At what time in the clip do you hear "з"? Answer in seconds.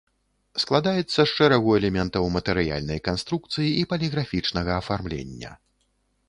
1.17-1.25